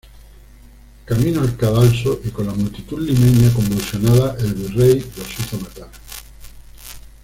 Camino 1.05 1.41
al 1.41 1.55
cadalso 1.55 2.21
y 2.23 2.29
con 2.31 2.47
la 2.47 2.55
multitud 2.55 2.97
limeña 2.97 3.53
convulsionada, 3.53 4.35
el 4.39 4.55
Virrey 4.55 4.95
los 5.15 5.29
hizo 5.39 5.59
matar. 5.59 5.89